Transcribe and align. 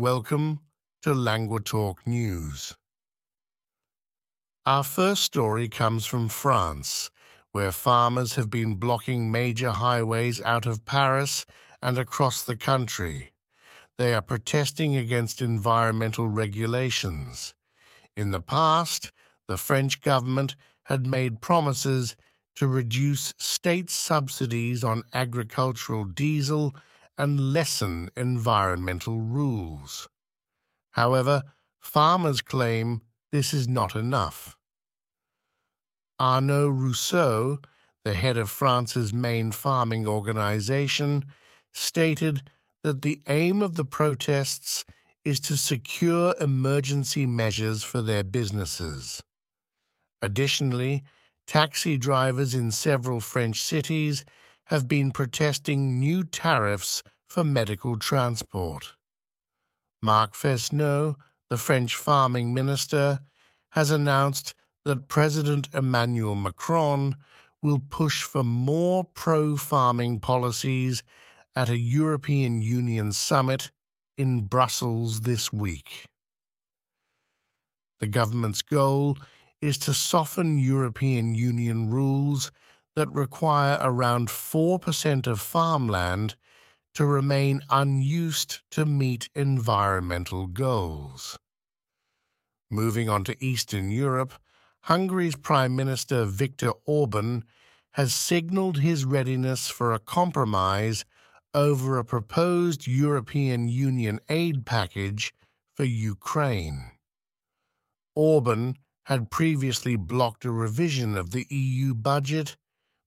Welcome 0.00 0.60
to 1.02 1.10
Languatalk 1.10 2.06
News. 2.06 2.74
Our 4.64 4.82
first 4.82 5.24
story 5.24 5.68
comes 5.68 6.06
from 6.06 6.30
France, 6.30 7.10
where 7.52 7.70
farmers 7.70 8.36
have 8.36 8.48
been 8.48 8.76
blocking 8.76 9.30
major 9.30 9.72
highways 9.72 10.40
out 10.40 10.64
of 10.64 10.86
Paris 10.86 11.44
and 11.82 11.98
across 11.98 12.42
the 12.42 12.56
country. 12.56 13.32
They 13.98 14.14
are 14.14 14.22
protesting 14.22 14.96
against 14.96 15.42
environmental 15.42 16.28
regulations. 16.28 17.52
In 18.16 18.30
the 18.30 18.40
past, 18.40 19.12
the 19.48 19.58
French 19.58 20.00
government 20.00 20.56
had 20.84 21.06
made 21.06 21.42
promises 21.42 22.16
to 22.56 22.66
reduce 22.66 23.34
state 23.36 23.90
subsidies 23.90 24.82
on 24.82 25.02
agricultural 25.12 26.04
diesel 26.04 26.74
and 27.20 27.52
lessen 27.52 28.08
environmental 28.16 29.20
rules. 29.20 30.08
However, 30.92 31.42
farmers 31.78 32.40
claim 32.40 33.02
this 33.30 33.52
is 33.52 33.68
not 33.68 33.94
enough. 33.94 34.56
Arnaud 36.18 36.70
Rousseau, 36.70 37.58
the 38.04 38.14
head 38.14 38.38
of 38.38 38.48
France's 38.48 39.12
main 39.12 39.52
farming 39.52 40.06
organization, 40.06 41.26
stated 41.74 42.40
that 42.82 43.02
the 43.02 43.20
aim 43.28 43.60
of 43.60 43.74
the 43.74 43.84
protests 43.84 44.86
is 45.22 45.40
to 45.40 45.58
secure 45.58 46.34
emergency 46.40 47.26
measures 47.26 47.84
for 47.84 48.00
their 48.00 48.24
businesses. 48.24 49.22
Additionally, 50.22 51.02
taxi 51.46 51.98
drivers 51.98 52.54
in 52.54 52.70
several 52.70 53.20
French 53.20 53.60
cities 53.60 54.24
have 54.70 54.86
been 54.86 55.10
protesting 55.10 55.98
new 55.98 56.22
tariffs 56.22 57.02
for 57.30 57.44
medical 57.44 57.96
transport. 57.96 58.94
Marc 60.02 60.34
Fesneau, 60.34 61.14
the 61.48 61.56
French 61.56 61.94
farming 61.94 62.52
minister, 62.52 63.20
has 63.70 63.92
announced 63.92 64.52
that 64.84 65.06
President 65.06 65.68
Emmanuel 65.72 66.34
Macron 66.34 67.14
will 67.62 67.78
push 67.88 68.24
for 68.24 68.42
more 68.42 69.04
pro 69.04 69.56
farming 69.56 70.18
policies 70.18 71.04
at 71.54 71.68
a 71.68 71.78
European 71.78 72.62
Union 72.62 73.12
summit 73.12 73.70
in 74.18 74.40
Brussels 74.40 75.20
this 75.20 75.52
week. 75.52 76.06
The 78.00 78.08
government's 78.08 78.62
goal 78.62 79.16
is 79.60 79.78
to 79.78 79.94
soften 79.94 80.58
European 80.58 81.36
Union 81.36 81.90
rules 81.90 82.50
that 82.96 83.12
require 83.12 83.78
around 83.80 84.28
4% 84.28 85.26
of 85.28 85.40
farmland 85.40 86.34
to 86.94 87.04
remain 87.04 87.62
unused 87.70 88.60
to 88.70 88.84
meet 88.84 89.28
environmental 89.34 90.46
goals. 90.46 91.38
Moving 92.70 93.08
on 93.08 93.24
to 93.24 93.44
Eastern 93.44 93.90
Europe, 93.90 94.34
Hungary's 94.82 95.36
Prime 95.36 95.76
Minister 95.76 96.24
Viktor 96.24 96.72
Orban 96.86 97.44
has 97.92 98.14
signaled 98.14 98.78
his 98.78 99.04
readiness 99.04 99.68
for 99.68 99.92
a 99.92 99.98
compromise 99.98 101.04
over 101.52 101.98
a 101.98 102.04
proposed 102.04 102.86
European 102.86 103.68
Union 103.68 104.20
aid 104.28 104.64
package 104.64 105.34
for 105.74 105.84
Ukraine. 105.84 106.92
Orban 108.14 108.76
had 109.04 109.30
previously 109.30 109.96
blocked 109.96 110.44
a 110.44 110.52
revision 110.52 111.16
of 111.16 111.30
the 111.30 111.46
EU 111.50 111.94
budget 111.94 112.56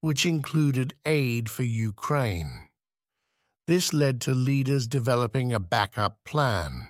which 0.00 0.24
included 0.24 0.94
aid 1.04 1.50
for 1.50 1.64
Ukraine. 1.64 2.67
This 3.68 3.92
led 3.92 4.22
to 4.22 4.32
leaders 4.32 4.86
developing 4.86 5.52
a 5.52 5.60
backup 5.60 6.24
plan. 6.24 6.88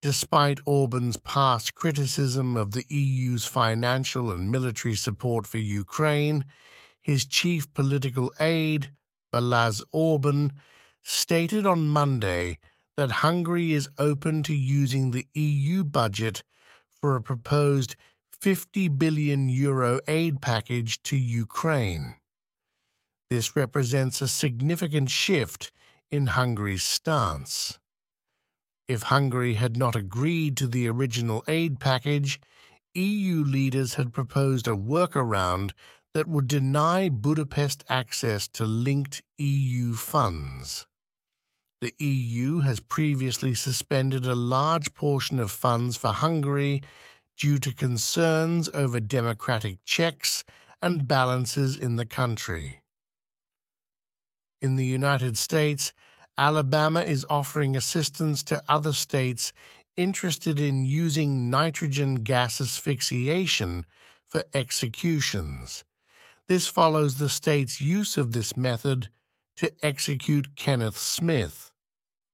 Despite 0.00 0.60
Orban's 0.64 1.18
past 1.18 1.74
criticism 1.74 2.56
of 2.56 2.70
the 2.70 2.86
EU's 2.88 3.44
financial 3.44 4.32
and 4.32 4.50
military 4.50 4.94
support 4.94 5.46
for 5.46 5.58
Ukraine, 5.58 6.46
his 7.02 7.26
chief 7.26 7.70
political 7.74 8.32
aide, 8.40 8.92
Balázs 9.30 9.82
Orban, 9.92 10.54
stated 11.02 11.66
on 11.66 11.86
Monday 11.86 12.58
that 12.96 13.20
Hungary 13.20 13.74
is 13.74 13.90
open 13.98 14.42
to 14.44 14.54
using 14.54 15.10
the 15.10 15.26
EU 15.34 15.84
budget 15.84 16.42
for 16.88 17.14
a 17.14 17.20
proposed 17.20 17.94
50 18.40 18.88
billion 18.88 19.50
euro 19.50 20.00
aid 20.08 20.40
package 20.40 21.02
to 21.02 21.16
Ukraine. 21.18 22.14
This 23.32 23.56
represents 23.56 24.20
a 24.20 24.28
significant 24.28 25.08
shift 25.08 25.72
in 26.10 26.26
Hungary's 26.26 26.82
stance. 26.82 27.78
If 28.86 29.04
Hungary 29.04 29.54
had 29.54 29.74
not 29.74 29.96
agreed 29.96 30.54
to 30.58 30.66
the 30.66 30.86
original 30.86 31.42
aid 31.48 31.80
package, 31.80 32.38
EU 32.92 33.42
leaders 33.42 33.94
had 33.94 34.12
proposed 34.12 34.68
a 34.68 34.76
workaround 34.76 35.70
that 36.12 36.28
would 36.28 36.46
deny 36.46 37.08
Budapest 37.08 37.84
access 37.88 38.48
to 38.48 38.66
linked 38.66 39.22
EU 39.38 39.94
funds. 39.94 40.86
The 41.80 41.94
EU 42.00 42.58
has 42.58 42.80
previously 42.80 43.54
suspended 43.54 44.26
a 44.26 44.34
large 44.34 44.92
portion 44.92 45.38
of 45.38 45.50
funds 45.50 45.96
for 45.96 46.12
Hungary 46.12 46.82
due 47.38 47.56
to 47.60 47.72
concerns 47.72 48.68
over 48.74 49.00
democratic 49.00 49.78
checks 49.86 50.44
and 50.82 51.08
balances 51.08 51.78
in 51.78 51.96
the 51.96 52.04
country. 52.04 52.81
In 54.62 54.76
the 54.76 54.86
United 54.86 55.36
States, 55.36 55.92
Alabama 56.38 57.00
is 57.00 57.26
offering 57.28 57.74
assistance 57.74 58.44
to 58.44 58.62
other 58.68 58.92
states 58.92 59.52
interested 59.96 60.60
in 60.60 60.84
using 60.84 61.50
nitrogen 61.50 62.14
gas 62.14 62.60
asphyxiation 62.60 63.84
for 64.28 64.44
executions. 64.54 65.82
This 66.46 66.68
follows 66.68 67.18
the 67.18 67.28
state's 67.28 67.80
use 67.80 68.16
of 68.16 68.32
this 68.32 68.56
method 68.56 69.08
to 69.56 69.72
execute 69.82 70.54
Kenneth 70.54 70.96
Smith, 70.96 71.72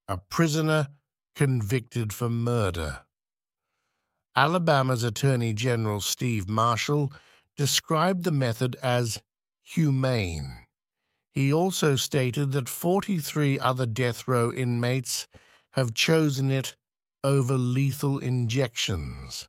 a 0.06 0.19
prisoner 0.19 0.89
convicted 1.34 2.12
for 2.12 2.28
murder. 2.28 3.00
Alabama's 4.37 5.03
Attorney 5.03 5.55
General 5.55 6.03
Steve 6.03 6.47
Marshall 6.47 7.10
described 7.56 8.25
the 8.25 8.31
method 8.31 8.77
as 8.83 9.22
humane. 9.62 10.68
He 11.38 11.53
also 11.53 11.94
stated 11.94 12.50
that 12.50 12.69
43 12.69 13.60
other 13.60 13.87
death 13.87 14.26
row 14.26 14.53
inmates 14.53 15.28
have 15.75 15.94
chosen 15.94 16.50
it 16.50 16.75
over 17.22 17.54
lethal 17.56 18.19
injections. 18.19 19.48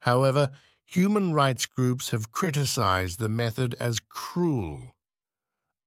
However, 0.00 0.52
human 0.86 1.34
rights 1.34 1.66
groups 1.66 2.12
have 2.12 2.32
criticized 2.32 3.18
the 3.18 3.28
method 3.28 3.74
as 3.78 4.00
cruel. 4.00 4.96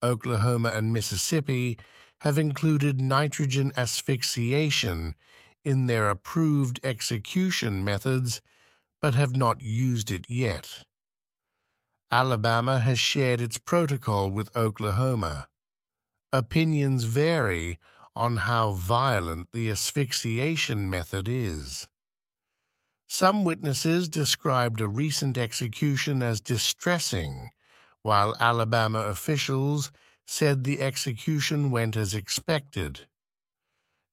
Oklahoma 0.04 0.74
and 0.76 0.94
Mississippi 0.94 1.80
have 2.20 2.38
included 2.38 3.02
nitrogen 3.02 3.72
asphyxiation 3.76 5.16
in 5.66 5.88
their 5.88 6.12
approved 6.12 6.80
execution 6.84 7.84
methods, 7.84 8.42
but 9.02 9.16
have 9.16 9.36
not 9.36 9.60
used 9.60 10.12
it 10.12 10.30
yet. 10.30 10.86
Alabama 12.14 12.80
has 12.80 13.00
shared 13.00 13.40
its 13.40 13.58
protocol 13.58 14.30
with 14.30 14.56
Oklahoma. 14.56 15.48
Opinions 16.34 17.06
vary 17.06 17.80
on 18.18 18.36
how 18.38 18.74
violent 18.74 19.48
the 19.54 19.70
asphyxiation 19.70 20.90
method 20.90 21.30
is. 21.30 21.88
Some 23.08 23.46
witnesses 23.46 24.10
described 24.10 24.82
a 24.82 24.90
recent 24.90 25.38
execution 25.38 26.22
as 26.22 26.42
distressing, 26.42 27.52
while 28.02 28.36
Alabama 28.42 29.00
officials 29.00 29.92
said 30.26 30.64
the 30.66 30.82
execution 30.82 31.72
went 31.72 31.96
as 31.96 32.14
expected. 32.14 33.08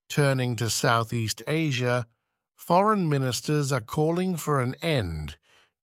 Turning 0.08 0.54
to 0.54 0.70
Southeast 0.70 1.42
Asia, 1.48 2.06
foreign 2.54 3.08
ministers 3.08 3.72
are 3.72 3.80
calling 3.80 4.36
for 4.36 4.60
an 4.60 4.76
end 4.82 5.36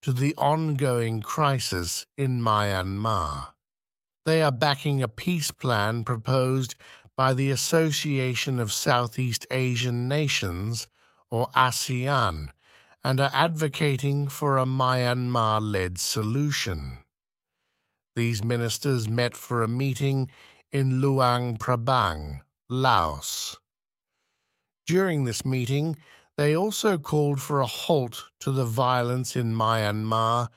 to 0.05 0.13
the 0.13 0.35
ongoing 0.37 1.19
crisis 1.19 2.05
in 2.15 2.39
Myanmar. 2.39 3.47
They 4.23 4.43
are 4.43 4.51
backing 4.51 5.01
a 5.01 5.07
peace 5.07 5.49
plan 5.49 6.03
proposed 6.03 6.75
by 7.17 7.33
the 7.33 7.49
Association 7.49 8.59
of 8.59 8.71
Southeast 8.71 9.47
Asian 9.49 10.07
Nations, 10.07 10.87
or 11.31 11.47
ASEAN, 11.55 12.49
and 13.03 13.19
are 13.19 13.31
advocating 13.33 14.27
for 14.27 14.59
a 14.59 14.65
Myanmar 14.65 15.59
led 15.59 15.97
solution. 15.97 16.99
These 18.15 18.43
ministers 18.43 19.09
met 19.09 19.35
for 19.35 19.63
a 19.63 19.67
meeting 19.67 20.29
in 20.71 21.01
Luang 21.01 21.57
Prabang, 21.57 22.41
Laos. 22.69 23.57
During 24.85 25.23
this 25.23 25.43
meeting, 25.43 25.97
they 26.37 26.55
also 26.55 26.97
called 26.97 27.41
for 27.41 27.61
a 27.61 27.65
halt 27.65 28.25
to 28.39 28.51
the 28.51 28.65
violence 28.65 29.35
in 29.35 29.53
Myanmar 29.53 30.49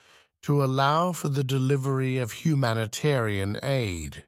to 0.43 0.63
allow 0.63 1.13
for 1.13 1.29
the 1.29 1.45
delivery 1.45 2.19
of 2.19 2.33
humanitarian 2.33 3.59
aid. 3.63 4.25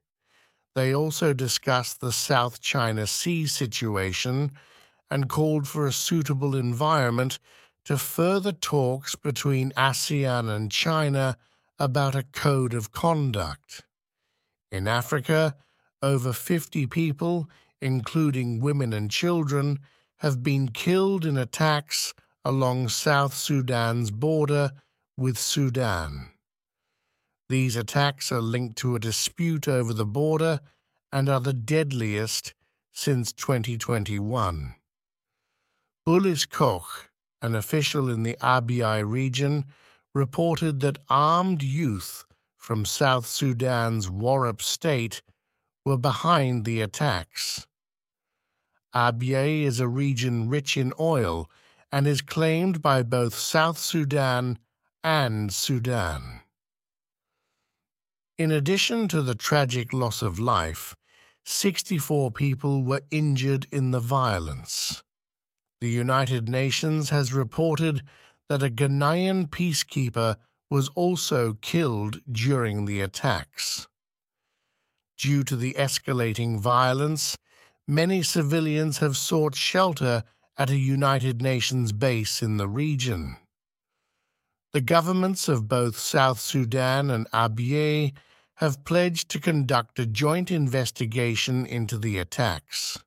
They 0.74 0.94
also 0.94 1.32
discussed 1.32 2.00
the 2.00 2.12
South 2.12 2.60
China 2.60 3.06
Sea 3.06 3.46
situation 3.46 4.52
and 5.10 5.28
called 5.28 5.66
for 5.66 5.86
a 5.86 5.92
suitable 5.92 6.54
environment 6.54 7.38
to 7.84 7.98
further 7.98 8.52
talks 8.52 9.16
between 9.16 9.72
ASEAN 9.72 10.48
and 10.48 10.70
China 10.70 11.36
about 11.78 12.14
a 12.14 12.22
code 12.22 12.74
of 12.74 12.92
conduct. 12.92 13.82
In 14.70 14.86
Africa, 14.86 15.56
over 16.02 16.32
50 16.32 16.86
people, 16.86 17.48
including 17.80 18.60
women 18.60 18.92
and 18.92 19.10
children, 19.10 19.80
have 20.20 20.42
been 20.42 20.68
killed 20.68 21.24
in 21.24 21.36
attacks 21.38 22.12
along 22.44 22.88
South 22.88 23.34
Sudan's 23.34 24.10
border 24.10 24.70
with 25.16 25.38
Sudan. 25.38 26.30
These 27.48 27.74
attacks 27.74 28.30
are 28.30 28.40
linked 28.40 28.76
to 28.78 28.94
a 28.94 29.00
dispute 29.00 29.66
over 29.66 29.92
the 29.92 30.06
border 30.06 30.60
and 31.10 31.28
are 31.28 31.40
the 31.40 31.54
deadliest 31.54 32.54
since 32.92 33.32
2021. 33.32 34.74
Bulis 36.06 36.48
Koch, 36.48 37.10
an 37.40 37.54
official 37.54 38.10
in 38.10 38.22
the 38.22 38.36
Abyei 38.42 39.02
region, 39.02 39.64
reported 40.14 40.80
that 40.80 40.98
armed 41.08 41.62
youth 41.62 42.24
from 42.58 42.84
South 42.84 43.26
Sudan's 43.26 44.08
Warrap 44.10 44.60
state 44.60 45.22
were 45.84 45.98
behind 45.98 46.64
the 46.66 46.82
attacks. 46.82 47.66
Abyei 48.94 49.62
is 49.62 49.80
a 49.80 49.88
region 49.88 50.48
rich 50.48 50.76
in 50.76 50.92
oil 50.98 51.48
and 51.92 52.06
is 52.06 52.20
claimed 52.20 52.82
by 52.82 53.02
both 53.02 53.34
South 53.34 53.78
Sudan 53.78 54.58
and 55.02 55.52
Sudan. 55.52 56.40
In 58.38 58.50
addition 58.50 59.06
to 59.08 59.22
the 59.22 59.34
tragic 59.34 59.92
loss 59.92 60.22
of 60.22 60.38
life, 60.38 60.96
64 61.44 62.30
people 62.30 62.82
were 62.82 63.02
injured 63.10 63.66
in 63.70 63.90
the 63.90 64.00
violence. 64.00 65.02
The 65.80 65.90
United 65.90 66.48
Nations 66.48 67.10
has 67.10 67.32
reported 67.32 68.02
that 68.48 68.62
a 68.62 68.70
Ghanaian 68.70 69.48
peacekeeper 69.48 70.36
was 70.70 70.88
also 70.94 71.54
killed 71.60 72.20
during 72.30 72.84
the 72.84 73.00
attacks. 73.00 73.88
Due 75.18 75.42
to 75.44 75.56
the 75.56 75.74
escalating 75.74 76.58
violence, 76.58 77.36
many 77.90 78.22
civilians 78.22 78.98
have 78.98 79.16
sought 79.16 79.54
shelter 79.54 80.22
at 80.56 80.70
a 80.70 80.76
United 80.76 81.42
Nations 81.42 81.92
base 81.92 82.40
in 82.40 82.56
the 82.56 82.68
region. 82.68 83.36
The 84.72 84.80
governments 84.80 85.48
of 85.48 85.68
both 85.68 85.98
South 85.98 86.38
Sudan 86.38 87.10
and 87.10 87.28
Abyei 87.32 88.12
have 88.56 88.84
pledged 88.84 89.28
to 89.30 89.40
conduct 89.40 89.98
a 89.98 90.06
joint 90.06 90.50
investigation 90.50 91.66
into 91.66 91.98
the 91.98 92.18
attacks. 92.18 92.98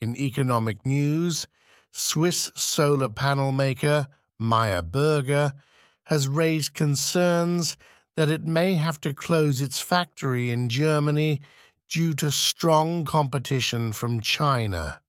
In 0.00 0.16
economic 0.16 0.86
news, 0.86 1.48
Swiss 1.90 2.52
solar 2.54 3.08
panel 3.08 3.50
maker 3.50 4.06
Meyer 4.38 4.82
Burger 4.82 5.54
has 6.04 6.28
raised 6.28 6.74
concerns 6.74 7.76
that 8.16 8.28
it 8.28 8.44
may 8.44 8.74
have 8.74 9.00
to 9.00 9.14
close 9.14 9.60
its 9.60 9.80
factory 9.80 10.50
in 10.50 10.68
Germany 10.68 11.40
due 11.94 12.12
to 12.12 12.28
strong 12.28 13.04
competition 13.04 13.92
from 13.92 14.20
China. 14.20 15.00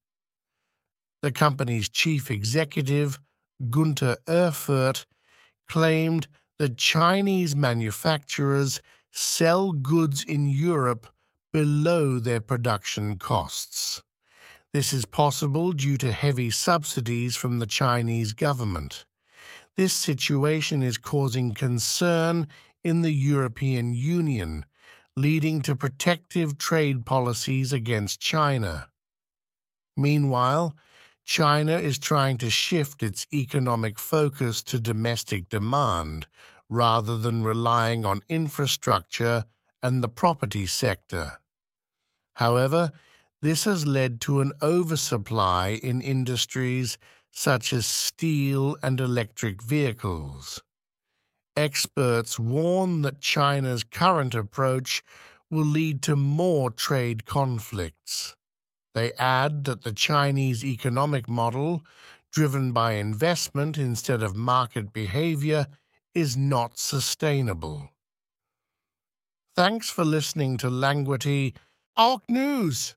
The 1.23 1.31
company's 1.31 1.89
chief 1.89 2.29
executive, 2.29 3.17
Gunter 3.71 4.17
Erfurt, 4.29 5.07
claimed 5.67 6.27
that 6.59 6.77
Chinese 6.77 7.55
manufacturers 7.55 8.83
sell 9.11 9.71
goods 9.71 10.23
in 10.23 10.47
Europe 10.47 11.07
below 11.51 12.19
their 12.19 12.39
production 12.39 13.17
costs. 13.17 14.03
This 14.71 14.93
is 14.93 15.05
possible 15.05 15.71
due 15.71 15.97
to 15.97 16.11
heavy 16.11 16.51
subsidies 16.51 17.35
from 17.35 17.57
the 17.57 17.65
Chinese 17.65 18.31
government. 18.33 19.05
This 19.75 19.93
situation 19.93 20.83
is 20.83 20.99
causing 20.99 21.55
concern 21.55 22.47
in 22.83 23.01
the 23.01 23.11
European 23.11 23.95
Union, 23.95 24.67
leading 25.17 25.61
to 25.61 25.75
protective 25.75 26.57
trade 26.57 27.05
policies 27.05 27.71
against 27.71 28.19
China. 28.19 28.89
Meanwhile, 29.95 30.75
China 31.23 31.77
is 31.77 31.97
trying 31.97 32.37
to 32.39 32.49
shift 32.49 33.01
its 33.01 33.25
economic 33.33 33.97
focus 33.97 34.61
to 34.63 34.79
domestic 34.79 35.47
demand 35.49 36.27
rather 36.69 37.17
than 37.17 37.43
relying 37.43 38.05
on 38.05 38.21
infrastructure 38.27 39.45
and 39.81 40.03
the 40.03 40.09
property 40.09 40.65
sector. 40.65 41.39
However, 42.35 42.91
this 43.41 43.63
has 43.63 43.87
led 43.87 44.19
to 44.21 44.41
an 44.41 44.51
oversupply 44.61 45.79
in 45.81 46.01
industries 46.01 46.97
such 47.31 47.71
as 47.71 47.85
steel 47.85 48.75
and 48.83 48.99
electric 48.99 49.61
vehicles. 49.61 50.61
Experts 51.57 52.37
warn 52.37 53.01
that 53.03 53.21
China's 53.21 53.83
current 53.83 54.35
approach 54.35 55.03
will 55.49 55.65
lead 55.65 56.01
to 56.03 56.15
more 56.15 56.69
trade 56.69 57.25
conflicts. 57.25 58.35
They 58.93 59.13
add 59.13 59.65
that 59.65 59.83
the 59.83 59.93
Chinese 59.93 60.65
economic 60.65 61.29
model, 61.29 61.83
driven 62.31 62.71
by 62.71 62.93
investment 62.93 63.77
instead 63.77 64.23
of 64.23 64.35
market 64.35 64.91
behavior, 64.91 65.67
is 66.13 66.35
not 66.35 66.77
sustainable. 66.77 67.89
Thanks 69.55 69.89
for 69.89 70.03
listening 70.03 70.57
to 70.57 70.69
Languity 70.69 71.53
Ark 71.95 72.23
News. 72.27 72.95